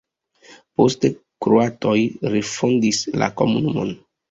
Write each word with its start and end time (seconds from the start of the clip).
Poste 0.79 1.11
kroatoj 1.47 1.95
refondis 2.37 3.05
la 3.23 3.31
komunumon. 3.43 3.97